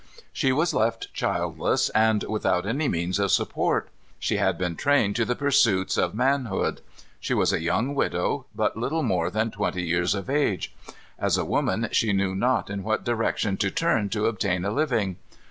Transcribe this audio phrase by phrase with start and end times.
[0.33, 3.89] She was left childless and without any means of support.
[4.17, 6.81] She had been trained to the pursuits of manhood.
[7.19, 10.73] She was a young widow, but little more than twenty years of age.
[11.19, 15.17] As a woman, she knew not in what direction to turn to obtain a living.